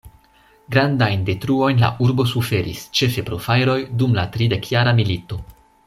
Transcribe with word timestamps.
Grandajn 0.75 1.25
detruojn 1.27 1.83
la 1.83 1.91
urbo 2.07 2.25
suferis, 2.31 2.81
ĉefe 3.01 3.25
pro 3.29 3.39
fajroj, 3.49 3.77
dum 4.01 4.19
la 4.21 4.25
Tridekjara 4.37 4.97
milito. 5.03 5.41